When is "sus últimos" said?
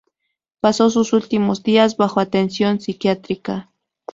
0.89-1.61